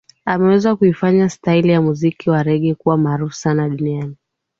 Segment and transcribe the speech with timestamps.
[0.25, 4.15] Ameweza kuifanya staili ya muziki wa Rege kuwa maarufu sana duniani